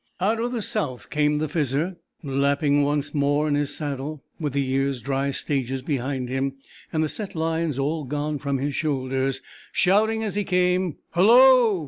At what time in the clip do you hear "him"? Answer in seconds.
6.27-6.53